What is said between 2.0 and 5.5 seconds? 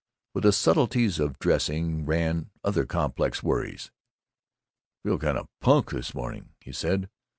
ran other complex worries. "I feel kind of